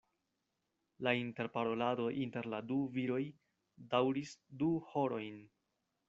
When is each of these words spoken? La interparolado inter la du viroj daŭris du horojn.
La 1.07 1.11
interparolado 1.23 2.07
inter 2.21 2.45
la 2.53 2.61
du 2.71 2.77
viroj 2.95 3.21
daŭris 3.91 4.33
du 4.63 4.71
horojn. 4.95 5.37